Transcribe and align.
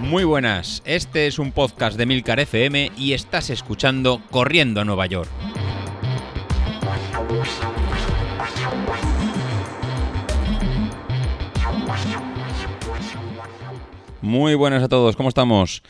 Muy 0.00 0.24
buenas, 0.24 0.82
este 0.86 1.26
es 1.26 1.38
un 1.38 1.52
podcast 1.52 1.98
de 1.98 2.06
Milcar 2.06 2.40
FM 2.40 2.92
y 2.96 3.12
estás 3.12 3.50
escuchando 3.50 4.22
Corriendo 4.30 4.80
a 4.80 4.84
Nueva 4.84 5.06
York. 5.06 5.28
Muy 14.22 14.54
buenas 14.54 14.82
a 14.82 14.88
todos, 14.88 15.14
¿cómo 15.14 15.28
estamos? 15.28 15.82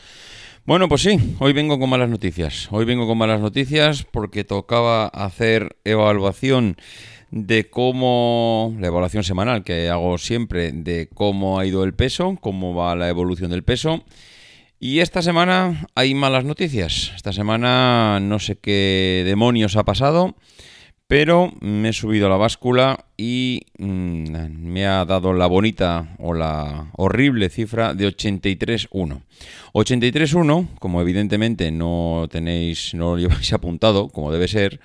Bueno, 0.65 0.87
pues 0.87 1.01
sí, 1.01 1.35
hoy 1.39 1.53
vengo 1.53 1.79
con 1.79 1.89
malas 1.89 2.09
noticias. 2.09 2.67
Hoy 2.71 2.85
vengo 2.85 3.07
con 3.07 3.17
malas 3.17 3.39
noticias 3.39 4.03
porque 4.03 4.43
tocaba 4.43 5.07
hacer 5.07 5.77
evaluación 5.83 6.77
de 7.31 7.69
cómo, 7.69 8.75
la 8.79 8.87
evaluación 8.87 9.23
semanal 9.23 9.63
que 9.63 9.89
hago 9.89 10.17
siempre, 10.17 10.71
de 10.71 11.09
cómo 11.13 11.59
ha 11.59 11.65
ido 11.65 11.83
el 11.83 11.93
peso, 11.93 12.37
cómo 12.41 12.73
va 12.73 12.95
la 12.95 13.09
evolución 13.09 13.51
del 13.51 13.63
peso. 13.63 14.03
Y 14.79 14.99
esta 14.99 15.21
semana 15.21 15.87
hay 15.95 16.15
malas 16.15 16.45
noticias. 16.45 17.11
Esta 17.15 17.33
semana 17.33 18.19
no 18.21 18.39
sé 18.39 18.57
qué 18.57 19.23
demonios 19.25 19.75
ha 19.75 19.83
pasado, 19.83 20.35
pero 21.09 21.51
me 21.59 21.89
he 21.89 21.93
subido 21.93 22.27
a 22.27 22.29
la 22.29 22.37
báscula 22.37 23.07
y 23.17 23.61
mm, 23.79 24.29
me 24.61 24.85
ha 24.85 25.03
dado 25.05 25.33
la 25.33 25.47
bonita 25.47 26.15
o 26.19 26.35
la 26.35 26.91
horrible 26.97 27.49
cifra 27.49 27.95
de 27.95 28.07
83.1. 28.07 29.23
83.1, 29.73 30.67
como 30.77 31.01
evidentemente 31.01 31.71
no 31.71 32.27
tenéis, 32.31 32.93
no 32.93 33.15
lo 33.15 33.17
lleváis 33.21 33.51
apuntado, 33.53 34.09
como 34.09 34.31
debe 34.31 34.47
ser, 34.47 34.81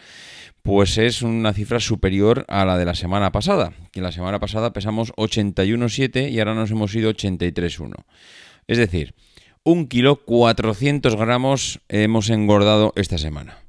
pues 0.63 0.97
es 0.97 1.21
una 1.21 1.53
cifra 1.53 1.79
superior 1.79 2.47
a 2.49 2.65
la 2.65 2.79
de 2.79 2.87
la 2.87 2.95
semana 2.95 3.31
pasada, 3.31 3.75
que 3.93 4.01
la 4.01 4.11
semana 4.11 4.41
pasada 4.41 4.73
pesamos 4.73 5.13
81,7 5.17 6.31
y 6.31 6.39
ahora 6.39 6.55
nos 6.55 6.71
hemos 6.71 6.95
ido 6.95 7.11
83,1. 7.11 7.97
Es 8.67 8.79
decir, 8.79 9.15
un 9.63 9.89
kilo 9.89 10.25
400 10.25 11.17
gramos 11.17 11.81
hemos 11.91 12.31
engordado 12.31 12.95
esta 12.97 13.19
semana. 13.19 13.64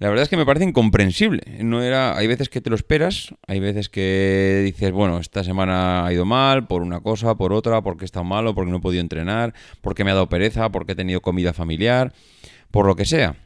La 0.00 0.08
verdad 0.08 0.22
es 0.22 0.30
que 0.30 0.38
me 0.38 0.46
parece 0.46 0.64
incomprensible. 0.64 1.42
No 1.62 1.82
era, 1.82 2.16
hay 2.16 2.26
veces 2.26 2.48
que 2.48 2.62
te 2.62 2.70
lo 2.70 2.74
esperas, 2.74 3.34
hay 3.46 3.60
veces 3.60 3.90
que 3.90 4.62
dices, 4.64 4.92
bueno, 4.92 5.18
esta 5.18 5.44
semana 5.44 6.06
ha 6.06 6.12
ido 6.12 6.24
mal 6.24 6.66
por 6.66 6.80
una 6.80 7.00
cosa, 7.00 7.34
por 7.34 7.52
otra, 7.52 7.82
porque 7.82 8.04
he 8.04 8.06
estado 8.06 8.24
malo, 8.24 8.54
porque 8.54 8.70
no 8.70 8.78
he 8.78 8.80
podido 8.80 9.02
entrenar, 9.02 9.52
porque 9.82 10.02
me 10.02 10.10
ha 10.10 10.14
dado 10.14 10.30
pereza, 10.30 10.70
porque 10.70 10.92
he 10.92 10.96
tenido 10.96 11.20
comida 11.20 11.52
familiar, 11.52 12.14
por 12.70 12.86
lo 12.86 12.96
que 12.96 13.04
sea. 13.04 13.36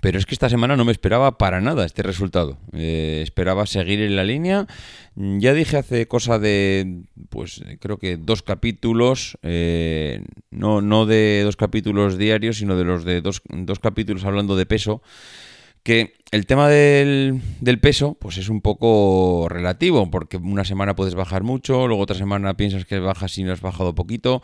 Pero 0.00 0.18
es 0.18 0.26
que 0.26 0.34
esta 0.34 0.48
semana 0.48 0.76
no 0.76 0.84
me 0.84 0.90
esperaba 0.90 1.38
para 1.38 1.60
nada 1.60 1.86
este 1.86 2.02
resultado. 2.02 2.58
Eh, 2.72 3.20
esperaba 3.22 3.64
seguir 3.64 4.00
en 4.00 4.16
la 4.16 4.24
línea. 4.24 4.66
Ya 5.14 5.54
dije 5.54 5.76
hace 5.76 6.08
cosa 6.08 6.40
de, 6.40 7.04
pues 7.28 7.62
creo 7.78 7.98
que 7.98 8.16
dos 8.16 8.42
capítulos, 8.42 9.38
eh, 9.44 10.24
no, 10.50 10.80
no 10.80 11.06
de 11.06 11.42
dos 11.44 11.54
capítulos 11.54 12.18
diarios, 12.18 12.58
sino 12.58 12.76
de 12.76 12.84
los 12.84 13.04
de 13.04 13.20
dos, 13.20 13.42
dos 13.48 13.78
capítulos 13.78 14.24
hablando 14.24 14.56
de 14.56 14.66
peso, 14.66 15.00
que 15.84 16.14
el 16.32 16.46
tema 16.46 16.68
del, 16.68 17.40
del, 17.60 17.78
peso 17.78 18.16
pues 18.18 18.38
es 18.38 18.48
un 18.48 18.60
poco 18.60 19.46
relativo, 19.48 20.10
porque 20.10 20.38
una 20.38 20.64
semana 20.64 20.96
puedes 20.96 21.14
bajar 21.14 21.44
mucho, 21.44 21.86
luego 21.86 22.02
otra 22.02 22.16
semana 22.16 22.56
piensas 22.56 22.86
que 22.86 22.98
bajas 22.98 23.38
y 23.38 23.44
no 23.44 23.52
has 23.52 23.60
bajado 23.60 23.94
poquito. 23.94 24.42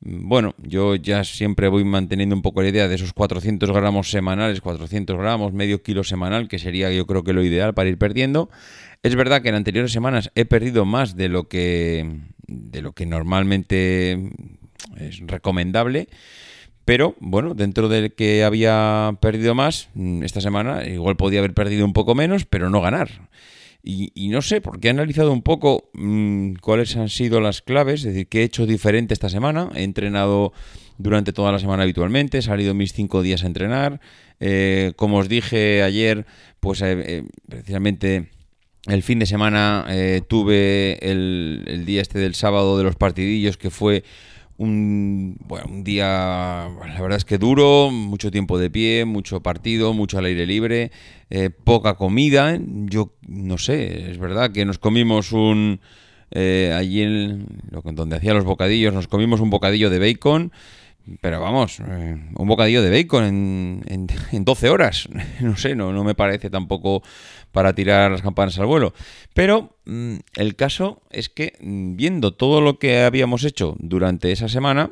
Bueno, 0.00 0.54
yo 0.56 0.96
ya 0.96 1.24
siempre 1.24 1.68
voy 1.68 1.84
manteniendo 1.84 2.34
un 2.34 2.40
poco 2.40 2.62
la 2.62 2.70
idea 2.70 2.88
de 2.88 2.94
esos 2.94 3.12
400 3.12 3.70
gramos 3.70 4.10
semanales, 4.10 4.62
400 4.62 5.16
gramos, 5.18 5.52
medio 5.52 5.82
kilo 5.82 6.04
semanal, 6.04 6.48
que 6.48 6.58
sería 6.58 6.90
yo 6.90 7.06
creo 7.06 7.22
que 7.22 7.34
lo 7.34 7.44
ideal 7.44 7.74
para 7.74 7.90
ir 7.90 7.98
perdiendo. 7.98 8.48
Es 9.02 9.14
verdad 9.14 9.42
que 9.42 9.50
en 9.50 9.56
anteriores 9.56 9.92
semanas 9.92 10.30
he 10.34 10.46
perdido 10.46 10.86
más 10.86 11.16
de 11.16 11.28
lo 11.28 11.48
que, 11.48 12.18
de 12.46 12.80
lo 12.80 12.92
que 12.92 13.04
normalmente 13.04 14.32
es 14.96 15.20
recomendable. 15.26 16.08
Pero 16.90 17.14
bueno, 17.20 17.54
dentro 17.54 17.88
del 17.88 18.14
que 18.14 18.42
había 18.42 19.16
perdido 19.20 19.54
más, 19.54 19.90
esta 20.24 20.40
semana 20.40 20.84
igual 20.88 21.16
podía 21.16 21.38
haber 21.38 21.54
perdido 21.54 21.84
un 21.84 21.92
poco 21.92 22.16
menos, 22.16 22.46
pero 22.46 22.68
no 22.68 22.80
ganar. 22.80 23.28
Y, 23.80 24.28
no 24.30 24.42
sé, 24.42 24.60
porque 24.60 24.88
he 24.88 24.90
analizado 24.90 25.30
un 25.30 25.42
poco 25.42 25.88
mm, 25.94 26.54
cuáles 26.54 26.96
han 26.96 27.08
sido 27.08 27.40
las 27.40 27.62
claves, 27.62 28.00
es 28.00 28.06
decir, 28.06 28.26
qué 28.26 28.40
he 28.40 28.42
hecho 28.42 28.66
diferente 28.66 29.14
esta 29.14 29.28
semana. 29.28 29.70
He 29.76 29.84
entrenado 29.84 30.52
durante 30.98 31.32
toda 31.32 31.52
la 31.52 31.60
semana 31.60 31.84
habitualmente, 31.84 32.38
he 32.38 32.42
salido 32.42 32.74
mis 32.74 32.92
cinco 32.92 33.22
días 33.22 33.44
a 33.44 33.46
entrenar. 33.46 34.00
Eh, 34.40 34.92
como 34.96 35.18
os 35.18 35.28
dije 35.28 35.84
ayer, 35.84 36.26
pues 36.58 36.82
eh, 36.82 36.96
eh, 37.06 37.22
precisamente 37.48 38.30
el 38.88 39.04
fin 39.04 39.20
de 39.20 39.26
semana 39.26 39.86
tuve 40.26 40.98
el, 41.08 41.62
el 41.68 41.84
día 41.84 42.02
este 42.02 42.18
del 42.18 42.34
sábado 42.34 42.76
de 42.78 42.82
los 42.82 42.96
partidillos 42.96 43.56
que 43.56 43.70
fue 43.70 44.02
un, 44.60 45.38
bueno, 45.46 45.68
un 45.70 45.84
día, 45.84 46.04
la 46.06 47.00
verdad 47.00 47.16
es 47.16 47.24
que 47.24 47.38
duro, 47.38 47.90
mucho 47.90 48.30
tiempo 48.30 48.58
de 48.58 48.68
pie, 48.68 49.06
mucho 49.06 49.42
partido, 49.42 49.94
mucho 49.94 50.18
al 50.18 50.26
aire 50.26 50.46
libre, 50.46 50.90
eh, 51.30 51.48
poca 51.48 51.94
comida. 51.94 52.58
Yo 52.60 53.14
no 53.26 53.56
sé, 53.56 54.10
es 54.10 54.18
verdad 54.18 54.52
que 54.52 54.66
nos 54.66 54.78
comimos 54.78 55.32
un... 55.32 55.80
Eh, 56.32 56.74
allí 56.76 57.00
en 57.00 57.46
lo, 57.70 57.80
donde 57.80 58.16
hacía 58.16 58.34
los 58.34 58.44
bocadillos, 58.44 58.92
nos 58.92 59.08
comimos 59.08 59.40
un 59.40 59.48
bocadillo 59.48 59.88
de 59.88 59.98
bacon, 59.98 60.52
pero 61.22 61.40
vamos, 61.40 61.80
eh, 61.80 62.18
un 62.36 62.46
bocadillo 62.46 62.82
de 62.82 62.90
bacon 62.90 63.24
en, 63.24 64.06
en, 64.30 64.44
12 64.44 64.68
horas. 64.68 65.08
No 65.40 65.56
sé, 65.56 65.74
no, 65.74 65.90
no 65.90 66.04
me 66.04 66.14
parece 66.14 66.50
tampoco 66.50 67.02
para 67.52 67.74
tirar 67.74 68.10
las 68.10 68.22
campanas 68.22 68.58
al 68.58 68.66
vuelo. 68.66 68.92
Pero 69.34 69.76
mm, 69.86 70.16
el 70.36 70.56
caso 70.56 71.02
es 71.10 71.28
que 71.28 71.54
mm, 71.60 71.96
viendo 71.96 72.32
todo 72.32 72.60
lo 72.60 72.78
que 72.78 73.02
habíamos 73.02 73.44
hecho 73.44 73.76
durante 73.78 74.32
esa 74.32 74.48
semana, 74.48 74.90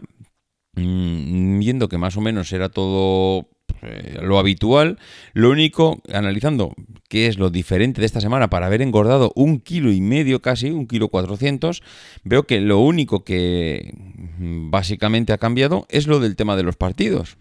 mm, 0.75 1.59
viendo 1.59 1.89
que 1.89 1.99
más 1.99 2.17
o 2.17 2.21
menos 2.21 2.53
era 2.53 2.69
todo 2.69 3.49
eh, 3.83 4.19
lo 4.23 4.39
habitual, 4.39 4.99
lo 5.35 5.51
único, 5.51 6.03
analizando 6.13 6.75
qué 7.09 7.27
es 7.27 7.39
lo 7.39 7.51
diferente 7.51 8.01
de 8.01 8.07
esta 8.07 8.21
semana 8.21 8.51
para 8.51 8.67
haber 8.67 8.83
engordado 8.83 9.33
un 9.35 9.61
kilo 9.61 9.93
y 9.93 10.01
medio 10.01 10.43
casi, 10.43 10.71
un 10.71 10.87
kilo 10.87 11.09
cuatrocientos, 11.09 11.83
veo 12.25 12.45
que 12.45 12.61
lo 12.61 12.81
único 12.81 13.25
que 13.25 13.95
básicamente 14.39 15.33
ha 15.33 15.39
cambiado 15.39 15.87
es 15.91 16.07
lo 16.07 16.21
del 16.21 16.37
tema 16.37 16.57
de 16.57 16.65
los 16.65 16.77
partidos. 16.77 17.37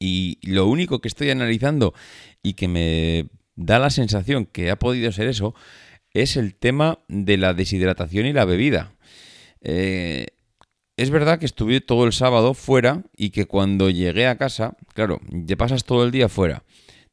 Y 0.00 0.38
lo 0.42 0.66
único 0.66 1.00
que 1.00 1.08
estoy 1.08 1.30
analizando 1.30 1.92
y 2.42 2.54
que 2.54 2.68
me 2.68 3.26
da 3.58 3.80
la 3.80 3.90
sensación 3.90 4.46
que 4.46 4.70
ha 4.70 4.78
podido 4.78 5.10
ser 5.10 5.26
eso, 5.26 5.54
es 6.12 6.36
el 6.36 6.54
tema 6.54 7.00
de 7.08 7.36
la 7.36 7.54
deshidratación 7.54 8.24
y 8.24 8.32
la 8.32 8.44
bebida. 8.44 8.92
Eh, 9.60 10.28
es 10.96 11.10
verdad 11.10 11.38
que 11.40 11.46
estuve 11.46 11.80
todo 11.80 12.04
el 12.06 12.12
sábado 12.12 12.54
fuera 12.54 13.02
y 13.16 13.30
que 13.30 13.46
cuando 13.46 13.90
llegué 13.90 14.28
a 14.28 14.38
casa, 14.38 14.76
claro, 14.94 15.20
te 15.46 15.56
pasas 15.56 15.84
todo 15.84 16.04
el 16.04 16.12
día 16.12 16.28
fuera, 16.28 16.62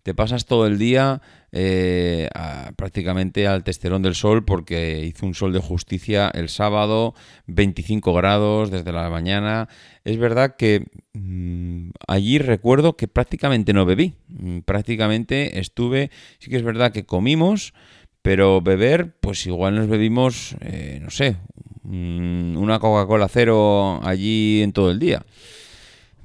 te 0.06 0.14
pasas 0.14 0.46
todo 0.46 0.68
el 0.68 0.78
día 0.78 1.20
eh, 1.52 2.30
prácticamente 2.76 3.48
al 3.48 3.64
testerón 3.64 4.04
del 4.04 4.14
sol 4.14 4.46
porque 4.46 5.04
hizo 5.04 5.26
un 5.26 5.34
sol 5.34 5.52
de 5.52 5.58
justicia 5.58 6.30
el 6.32 6.50
sábado, 6.50 7.16
25 7.48 8.14
grados 8.14 8.70
desde 8.70 8.92
la 8.92 9.10
mañana. 9.10 9.68
Es 10.04 10.20
verdad 10.20 10.58
que 10.58 10.86
mm, 11.14 11.90
allí 12.08 12.38
recuerdo 12.38 12.96
que 12.96 13.08
prácticamente 13.08 13.74
no 13.74 13.88
bebí, 13.88 14.14
mm, 14.28 14.60
prácticamente 14.60 15.60
estuve, 15.60 16.12
sí 16.38 16.52
que 16.52 16.58
es 16.58 16.64
verdad 16.64 16.92
que 16.92 17.08
comimos, 17.08 17.74
pero 18.22 18.62
beber, 18.62 19.16
pues 19.22 19.44
igual 19.48 19.74
nos 19.74 19.88
bebimos, 19.88 20.56
eh, 20.62 21.00
no 21.02 21.10
sé, 21.10 21.36
mm, 21.82 22.58
una 22.58 22.78
Coca-Cola 22.78 23.28
cero 23.28 24.02
allí 24.04 24.62
en 24.62 24.72
todo 24.72 24.92
el 24.92 25.00
día. 25.00 25.26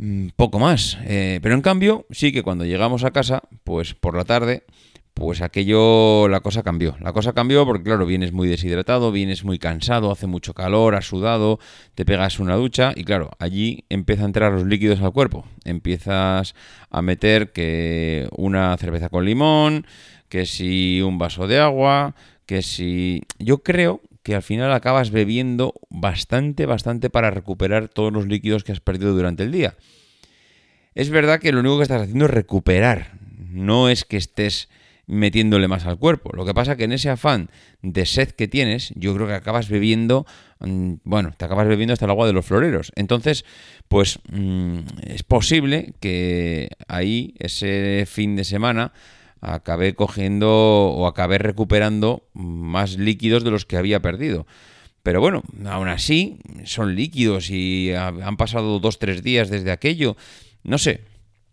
Mm, 0.00 0.28
poco 0.34 0.59
más. 0.59 0.97
Eh, 1.05 1.41
pero 1.43 1.55
en 1.55 1.61
cambio, 1.61 2.06
sí 2.11 2.33
que 2.33 2.43
cuando 2.43 2.65
llegamos 2.65 3.05
a 3.05 3.11
casa, 3.11 3.43
pues 3.65 3.93
por 3.93 4.16
la 4.16 4.25
tarde, 4.25 4.65
pues 5.12 5.43
aquello, 5.43 6.27
la 6.28 6.41
cosa 6.41 6.62
cambió. 6.62 6.97
La 7.00 7.12
cosa 7.12 7.34
cambió 7.34 7.66
porque, 7.66 7.84
claro, 7.84 8.06
vienes 8.06 8.33
muy 8.33 8.49
deshidratado, 8.49 9.12
vienes 9.12 9.44
muy 9.44 9.59
cansado, 9.59 10.11
hace 10.11 10.27
mucho 10.27 10.55
calor, 10.55 10.94
has 10.94 11.05
sudado, 11.05 11.59
te 11.94 12.06
pegas 12.06 12.38
una 12.41 12.56
ducha 12.56 12.93
y, 12.97 13.05
claro, 13.05 13.31
allí 13.38 13.85
empieza 13.91 14.23
a 14.23 14.26
entrar 14.26 14.52
los 14.52 14.64
líquidos 14.64 15.02
al 15.02 15.12
cuerpo. 15.12 15.44
Empiezas 15.67 16.55
a 16.88 17.03
meter 17.03 17.53
que 17.53 18.26
una 18.35 18.75
cerveza 18.79 19.11
con 19.11 19.26
limón, 19.26 19.87
que 20.31 20.46
si 20.46 21.03
un 21.03 21.19
vaso 21.19 21.46
de 21.46 21.58
agua, 21.58 22.14
que 22.46 22.62
si... 22.62 23.20
Yo 23.38 23.58
creo 23.62 24.00
que 24.22 24.34
al 24.34 24.43
final 24.43 24.72
acabas 24.72 25.11
bebiendo 25.11 25.75
bastante, 25.88 26.67
bastante 26.67 27.11
para 27.11 27.31
recuperar 27.31 27.88
todos 27.88 28.12
los 28.12 28.26
líquidos 28.26 28.64
que 28.64 28.72
has 28.72 28.81
perdido 28.81 29.14
durante 29.14 29.43
el 29.43 29.52
día. 29.52 29.76
Es 30.94 31.11
verdad 31.11 31.40
que 31.40 31.52
lo 31.52 31.61
único 31.61 31.78
que 31.78 31.84
estás 31.84 32.02
haciendo 32.02 32.26
es 32.26 32.31
recuperar, 32.31 33.12
no 33.50 33.88
es 33.88 34.05
que 34.05 34.17
estés 34.17 34.69
metiéndole 35.11 35.67
más 35.67 35.87
al 35.87 35.99
cuerpo. 35.99 36.31
Lo 36.34 36.46
que 36.46 36.55
pasa 36.55 36.76
que 36.76 36.84
en 36.84 36.93
ese 36.93 37.11
afán 37.11 37.50
de 37.82 38.06
sed 38.06 38.31
que 38.31 38.46
tienes, 38.46 38.93
yo 38.94 39.14
creo 39.14 39.26
que 39.26 39.34
acabas 39.34 39.69
bebiendo, 39.69 40.25
mm, 40.61 40.94
bueno, 41.02 41.32
te 41.37 41.44
acabas 41.44 41.67
bebiendo 41.67 41.93
hasta 41.93 42.05
el 42.05 42.12
agua 42.12 42.28
de 42.28 42.32
los 42.32 42.46
floreros. 42.46 42.93
Entonces, 42.94 43.44
pues 43.88 44.20
mm, 44.31 44.78
es 45.06 45.25
posible 45.25 45.94
que 46.00 46.70
ahí, 46.87 47.34
ese 47.38 48.05
fin 48.06 48.37
de 48.37 48.44
semana, 48.44 48.93
acabé 49.40 49.94
cogiendo 49.94 50.50
o 50.50 51.06
acabé 51.06 51.38
recuperando 51.38 52.25
más 52.34 52.96
líquidos 52.96 53.44
de 53.44 53.50
los 53.50 53.66
que 53.66 53.76
había 53.76 54.00
perdido. 54.00 54.46
Pero 55.02 55.20
bueno, 55.20 55.42
aún 55.66 55.88
así, 55.88 56.38
son 56.64 56.94
líquidos 56.94 57.50
y 57.50 57.92
han 57.92 58.37
pasado 58.37 58.81
dos, 58.81 58.98
tres 58.98 59.22
días 59.22 59.48
desde 59.48 59.72
aquello. 59.72 60.16
No 60.62 60.76
sé, 60.76 61.04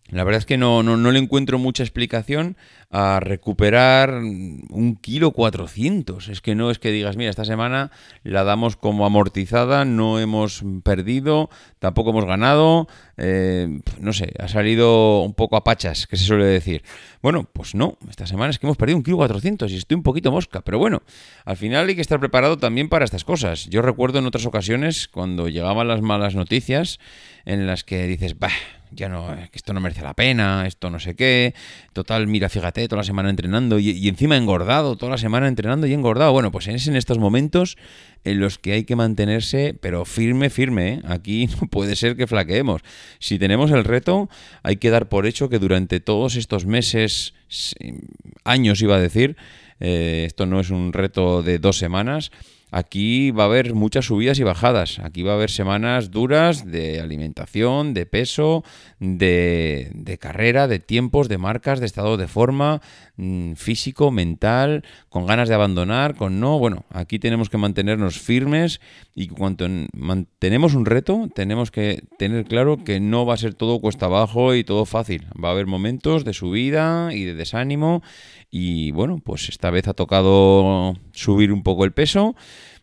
la 0.10 0.24
verdad 0.24 0.40
es 0.40 0.46
que 0.46 0.58
no, 0.58 0.84
no, 0.84 0.96
no, 0.96 1.12
le 1.12 1.20
encuentro 1.20 1.60
mucha 1.60 1.84
explicación 1.84 2.56
a 2.90 3.20
recuperar 3.20 4.14
un 4.14 4.98
kilo 5.02 5.32
400. 5.32 6.30
Es 6.30 6.40
que 6.40 6.56
no 6.56 6.72
es 6.72 6.80
que 6.80 6.92
digas, 6.92 7.18
mira, 7.18 7.30
esta 7.30 7.44
semana 7.44 7.92
la 8.24 8.46
damos 8.46 8.78
como 8.78 9.06
amortizada, 9.06 9.84
no 9.84 10.20
hemos 10.20 10.64
perdido, 10.84 11.50
tampoco 11.80 12.12
hemos 12.12 12.24
ganado. 12.24 12.88
Eh, 13.18 13.82
no 14.00 14.14
sé, 14.14 14.34
ha 14.40 14.48
salido 14.48 15.22
un 15.24 15.34
poco 15.34 15.58
a 15.58 15.66
pachas, 15.66 16.08
que 16.08 16.16
se 16.16 16.24
suele 16.24 16.46
decir. 16.46 16.84
Bueno, 17.22 17.50
pues 17.52 17.76
no, 17.76 17.98
esta 18.10 18.26
semana 18.28 18.52
es 18.52 18.60
que 18.60 18.66
hemos 18.66 18.78
perdido 18.78 18.98
un 18.98 19.04
kilo 19.04 19.18
400 19.18 19.70
y 19.72 19.76
estoy 19.76 19.96
un 19.96 20.04
poquito 20.04 20.32
mosca. 20.32 20.62
Pero 20.62 20.80
bueno, 20.80 21.02
al 21.44 21.58
final 21.58 21.90
hay 21.90 21.96
que 21.96 22.02
estar 22.02 22.22
preparado 22.22 22.58
también 22.58 22.88
para 22.88 23.04
estas 23.04 23.26
cosas. 23.26 23.66
Yo 23.66 23.82
recuerdo 23.82 24.20
en 24.20 24.26
otras 24.26 24.46
ocasiones 24.46 25.10
cuando 25.10 25.50
llegaban 25.50 25.90
las 25.90 26.02
malas 26.02 26.34
noticias 26.34 27.00
en 27.44 27.68
las 27.68 27.84
que 27.84 28.08
dices, 28.08 28.40
bah 28.40 28.52
ya 28.92 29.10
no, 29.10 29.36
esto 29.52 29.74
no 29.74 29.80
merece 29.80 30.02
la 30.02 30.14
pena, 30.14 30.66
esto 30.68 30.90
no 30.90 31.00
sé 31.00 31.16
qué. 31.16 31.54
Total, 31.94 32.28
mira, 32.28 32.50
fíjate, 32.50 32.88
toda 32.88 33.02
la 33.02 33.04
semana 33.04 33.30
entrenando 33.30 33.80
y, 33.80 34.08
encima 34.08 34.38
engordado, 34.38 34.96
toda 34.96 35.12
la 35.12 35.18
semana 35.18 35.48
entrenando 35.48 35.88
y 35.88 35.94
engordado. 35.94 36.32
Bueno, 36.32 36.52
pues 36.52 36.68
es 36.68 36.88
en 36.88 36.96
estos 36.96 37.18
momentos 37.18 37.78
en 38.24 38.40
los 38.40 38.58
que 38.58 38.74
hay 38.74 38.84
que 38.84 38.96
mantenerse, 38.96 39.76
pero 39.80 40.06
firme, 40.06 40.50
firme. 40.50 40.94
¿eh? 40.94 41.02
Aquí 41.06 41.48
no 41.62 41.68
puede 41.68 41.96
ser 41.96 42.16
que 42.16 42.28
flaqueemos. 42.28 42.82
Si 43.20 43.40
tenemos 43.40 43.72
el 43.72 43.84
reto, 43.84 44.30
hay 44.64 44.78
que 44.78 44.90
dar 44.90 45.10
por 45.10 45.26
hecho 45.26 45.50
que 45.50 45.60
durante 45.60 46.00
todos 46.00 46.36
estos 46.36 46.66
meses, 46.66 47.34
años 48.44 48.82
iba 48.82 48.96
a 48.96 49.00
decir, 49.00 49.38
eh, 49.80 50.24
esto 50.28 50.46
no 50.46 50.60
es 50.60 50.70
un 50.70 50.94
reto 50.94 51.44
de 51.44 51.60
dos 51.60 51.78
semanas, 51.78 52.32
Aquí 52.70 53.32
va 53.32 53.44
a 53.44 53.46
haber 53.46 53.74
muchas 53.74 54.06
subidas 54.06 54.40
y 54.40 54.44
bajadas. 54.44 55.00
Aquí 55.00 55.24
va 55.24 55.32
a 55.32 55.36
haber 55.36 55.50
semanas 55.50 56.12
duras 56.12 56.66
de 56.66 57.00
alimentación, 57.00 57.94
de 57.94 58.06
peso, 58.06 58.66
de, 59.00 60.18
carrera, 60.20 60.68
de 60.68 60.80
tiempos, 60.80 61.30
de 61.30 61.38
marcas, 61.38 61.80
de 61.80 61.86
estado 61.86 62.18
de 62.18 62.28
forma, 62.28 62.82
mm, 63.16 63.54
físico, 63.54 64.12
mental, 64.12 64.84
con 65.08 65.26
ganas 65.26 65.48
de 65.48 65.56
abandonar, 65.56 66.16
con 66.16 66.42
no. 66.42 66.60
Bueno, 66.60 66.84
aquí 66.90 67.20
tenemos 67.20 67.50
que 67.50 67.58
mantenernos 67.58 68.20
firmes 68.20 68.82
y 69.16 69.30
cuando 69.30 69.66
mantenemos 69.94 70.74
un 70.74 70.86
reto, 70.86 71.30
tenemos 71.34 71.72
que 71.72 72.04
tener 72.18 72.44
claro 72.46 72.84
que 72.84 73.00
no 73.00 73.26
va 73.26 73.36
a 73.36 73.38
ser 73.38 73.54
todo 73.54 73.80
cuesta 73.80 74.08
abajo 74.08 74.56
y 74.56 74.66
todo 74.66 74.86
fácil. 74.86 75.28
Va 75.42 75.50
a 75.50 75.52
haber 75.54 75.68
momentos 75.68 76.26
de 76.26 76.34
subida 76.34 77.14
y 77.14 77.24
de 77.24 77.34
desánimo 77.34 78.04
y 78.50 78.92
bueno, 78.92 79.22
pues 79.24 79.50
esta 79.50 79.70
vez 79.72 79.88
ha 79.88 79.94
tocado 79.94 80.96
subir 81.12 81.52
un 81.52 81.64
poco 81.64 81.86
el 81.86 81.94
peso. 81.94 82.36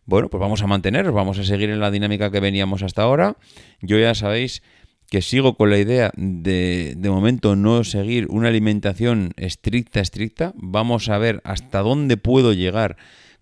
Bueno, 0.07 0.29
pues 0.29 0.41
vamos 0.41 0.63
a 0.63 0.67
mantener, 0.67 1.11
vamos 1.13 1.39
a 1.39 1.45
seguir 1.45 1.71
en 1.71 1.81
la 1.81 1.91
dinámica 1.91 2.31
que 2.31 2.41
veníamos 2.41 2.83
hasta 2.83 3.03
ahora. 3.03 3.37
Yo 3.81 3.99
ya 3.99 4.15
sabéis 4.15 4.63
que 5.09 5.23
sigo 5.23 5.57
con 5.57 5.71
la 5.71 5.79
idea 5.79 6.11
de 6.17 6.95
de 6.97 7.11
momento 7.11 7.57
no 7.57 7.85
seguir 7.85 8.27
una 8.29 8.49
alimentación 8.49 9.33
estricta, 9.37 10.01
estricta. 10.01 10.53
Vamos 10.57 11.09
a 11.09 11.19
ver 11.19 11.41
hasta 11.45 11.81
dónde 11.81 12.17
puedo 12.17 12.53
llegar 12.53 12.97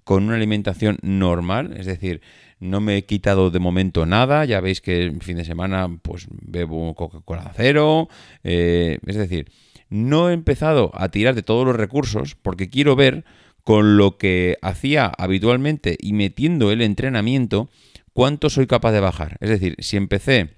con 0.05 0.25
una 0.25 0.37
alimentación 0.37 0.99
normal, 1.03 1.75
es 1.77 1.87
decir, 1.87 2.23
no 2.59 2.81
me 2.81 2.97
he 2.97 3.05
quitado 3.05 3.51
de 3.51 3.59
momento 3.59 4.07
nada, 4.07 4.45
ya 4.45 4.61
veis 4.61 4.81
que 4.81 5.05
el 5.05 5.21
fin 5.23 5.37
de 5.37 5.45
semana 5.45 5.89
pues 6.03 6.27
bebo 6.31 6.95
Coca-Cola 6.95 7.53
cero, 7.57 8.09
eh, 8.45 8.99
es 9.07 9.17
decir, 9.17 9.51
no 9.91 10.31
he 10.31 10.33
empezado 10.33 10.91
a 10.95 11.09
tirar 11.09 11.35
de 11.35 11.43
todos 11.43 11.67
los 11.67 11.77
recursos 11.77 12.35
porque 12.35 12.71
quiero 12.71 12.97
ver 12.97 13.25
con 13.65 13.97
lo 13.97 14.19
que 14.19 14.57
hacía 14.63 15.13
habitualmente 15.17 15.97
y 16.01 16.13
metiendo 16.13 16.73
el 16.73 16.83
entrenamiento 16.83 17.71
cuánto 18.13 18.51
soy 18.51 18.67
capaz 18.67 18.93
de 18.93 19.01
bajar. 19.01 19.37
Es 19.41 19.51
decir, 19.51 19.77
si 19.79 19.97
empecé 19.97 20.57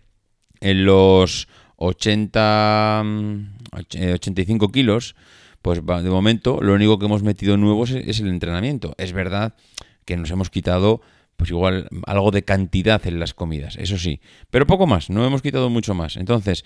en 0.60 0.84
los 0.84 1.48
80, 1.76 3.02
85 4.14 4.68
mm, 4.68 4.70
kilos, 4.70 5.14
pues 5.62 5.80
de 5.84 6.10
momento 6.10 6.60
lo 6.60 6.74
único 6.74 6.98
que 6.98 7.06
hemos 7.06 7.22
metido 7.22 7.56
nuevo 7.56 7.84
es, 7.84 8.20
el 8.20 8.28
entrenamiento. 8.28 8.94
Es 8.98 9.12
verdad 9.12 9.54
que 10.04 10.16
nos 10.16 10.30
hemos 10.30 10.50
quitado 10.50 11.00
pues 11.36 11.50
igual 11.50 11.88
algo 12.06 12.30
de 12.30 12.44
cantidad 12.44 13.04
en 13.06 13.18
las 13.18 13.34
comidas, 13.34 13.76
eso 13.76 13.98
sí, 13.98 14.20
pero 14.50 14.68
poco 14.68 14.86
más, 14.86 15.10
no 15.10 15.26
hemos 15.26 15.42
quitado 15.42 15.68
mucho 15.68 15.92
más. 15.92 16.16
Entonces, 16.16 16.64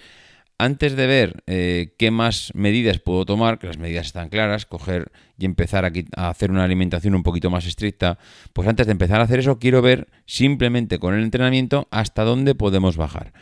antes 0.59 0.97
de 0.97 1.07
ver 1.07 1.43
eh, 1.47 1.95
qué 1.99 2.11
más 2.11 2.51
medidas 2.55 2.99
puedo 2.99 3.25
tomar, 3.25 3.59
que 3.59 3.69
las 3.69 3.79
medidas 3.79 4.07
están 4.07 4.29
claras, 4.29 4.67
coger 4.67 5.13
y 5.39 5.45
empezar 5.45 5.85
a, 5.85 6.29
hacer 6.29 6.51
una 6.51 6.65
alimentación 6.65 7.15
un 7.15 7.23
poquito 7.23 7.49
más 7.49 7.65
estricta, 7.65 8.19
pues 8.53 8.67
antes 8.67 8.87
de 8.87 8.93
empezar 8.93 9.21
a 9.21 9.25
hacer 9.25 9.39
eso, 9.39 9.59
quiero 9.59 9.83
ver 9.83 10.09
simplemente 10.27 10.99
con 10.99 11.15
el 11.15 11.23
entrenamiento 11.23 11.87
hasta 11.93 12.25
dónde 12.25 12.57
podemos 12.57 12.97
bajar. 12.97 13.33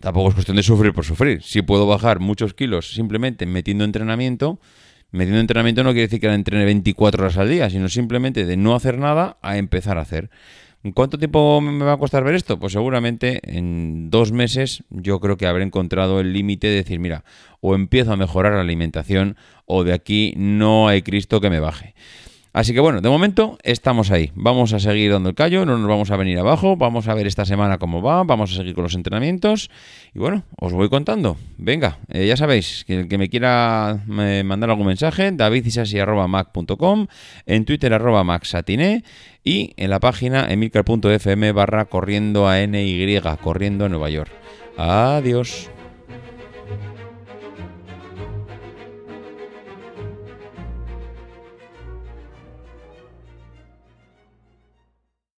tampoco 0.00 0.28
es 0.28 0.34
cuestión 0.34 0.56
de 0.56 0.62
sufrir 0.62 0.92
por 0.92 1.04
sufrir. 1.04 1.42
Si 1.42 1.62
puedo 1.62 1.86
bajar 1.86 2.20
muchos 2.20 2.54
kilos 2.54 2.94
simplemente 2.94 3.44
metiendo 3.44 3.84
entrenamiento, 3.84 4.60
metiendo 5.10 5.40
entrenamiento 5.40 5.82
no 5.82 5.90
quiere 5.90 6.06
decir 6.06 6.20
que 6.20 6.28
la 6.28 6.34
entrene 6.34 6.64
24 6.64 7.24
horas 7.24 7.38
al 7.38 7.50
día, 7.50 7.68
sino 7.70 7.88
simplemente 7.88 8.46
de 8.46 8.56
no 8.56 8.76
hacer 8.76 8.98
nada 8.98 9.38
a 9.42 9.58
empezar 9.58 9.98
a 9.98 10.02
hacer. 10.02 10.30
¿Cuánto 10.94 11.18
tiempo 11.18 11.60
me 11.60 11.84
va 11.84 11.92
a 11.92 11.98
costar 11.98 12.24
ver 12.24 12.34
esto? 12.34 12.58
Pues 12.58 12.72
seguramente 12.72 13.40
en 13.42 14.08
dos 14.08 14.32
meses 14.32 14.82
yo 14.88 15.20
creo 15.20 15.36
que 15.36 15.46
habré 15.46 15.62
encontrado 15.62 16.20
el 16.20 16.32
límite 16.32 16.68
de 16.68 16.76
decir, 16.76 16.98
mira, 17.00 17.22
o 17.60 17.74
empiezo 17.74 18.12
a 18.12 18.16
mejorar 18.16 18.54
la 18.54 18.62
alimentación 18.62 19.36
o 19.66 19.84
de 19.84 19.92
aquí 19.92 20.32
no 20.38 20.88
hay 20.88 21.02
Cristo 21.02 21.42
que 21.42 21.50
me 21.50 21.60
baje. 21.60 21.94
Así 22.52 22.74
que 22.74 22.80
bueno, 22.80 23.00
de 23.00 23.08
momento 23.08 23.58
estamos 23.62 24.10
ahí. 24.10 24.32
Vamos 24.34 24.72
a 24.72 24.80
seguir 24.80 25.12
dando 25.12 25.28
el 25.28 25.36
callo, 25.36 25.64
no 25.64 25.78
nos 25.78 25.88
vamos 25.88 26.10
a 26.10 26.16
venir 26.16 26.38
abajo, 26.38 26.76
vamos 26.76 27.06
a 27.06 27.14
ver 27.14 27.28
esta 27.28 27.44
semana 27.44 27.78
cómo 27.78 28.02
va, 28.02 28.24
vamos 28.24 28.52
a 28.52 28.56
seguir 28.56 28.74
con 28.74 28.82
los 28.82 28.94
entrenamientos 28.96 29.70
y 30.14 30.18
bueno, 30.18 30.42
os 30.58 30.72
voy 30.72 30.88
contando. 30.88 31.36
Venga, 31.58 31.98
eh, 32.08 32.26
ya 32.26 32.36
sabéis, 32.36 32.84
que 32.86 33.00
el 33.00 33.08
que 33.08 33.18
me 33.18 33.28
quiera 33.28 34.02
mandar 34.06 34.70
algún 34.70 34.88
mensaje, 34.88 35.30
davidisasi.mac.com, 35.30 37.06
en 37.46 37.64
Twitter 37.64 37.94
arroba 37.94 38.24
maxatiné 38.24 39.04
y 39.44 39.72
en 39.76 39.90
la 39.90 40.00
página 40.00 40.50
emilcar.fm 40.50 41.52
barra 41.52 41.84
corriendo 41.84 42.48
a 42.48 42.58
NY, 42.66 43.20
corriendo 43.40 43.84
a 43.84 43.88
Nueva 43.88 44.10
York. 44.10 44.32
Adiós. 44.76 45.70